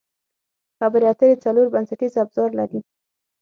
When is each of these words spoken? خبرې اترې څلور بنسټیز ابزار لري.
خبرې 0.79 1.05
اترې 1.11 1.41
څلور 1.45 1.67
بنسټیز 1.73 2.13
ابزار 2.23 2.49
لري. 2.59 2.79